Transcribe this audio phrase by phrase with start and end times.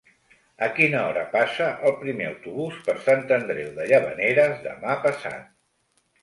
[0.67, 5.55] A quina hora passa el primer autobús per Sant Andreu de Llavaneres demà passat?